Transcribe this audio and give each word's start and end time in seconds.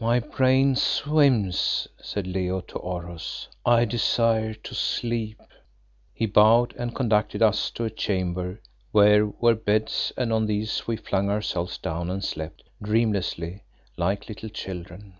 "My 0.00 0.20
brain 0.20 0.74
swims," 0.74 1.86
said 2.00 2.26
Leo 2.26 2.62
to 2.62 2.78
Oros, 2.78 3.46
"I 3.66 3.84
desire 3.84 4.54
to 4.54 4.74
sleep." 4.74 5.38
He 6.14 6.24
bowed 6.24 6.72
and 6.78 6.94
conducted 6.94 7.42
us 7.42 7.70
to 7.72 7.84
a 7.84 7.90
chamber 7.90 8.62
where 8.90 9.26
were 9.26 9.54
beds, 9.54 10.14
and 10.16 10.32
on 10.32 10.46
these 10.46 10.86
we 10.86 10.96
flung 10.96 11.28
ourselves 11.28 11.76
down 11.76 12.08
and 12.08 12.24
slept, 12.24 12.62
dreamlessly, 12.80 13.64
like 13.98 14.30
little 14.30 14.48
children. 14.48 15.18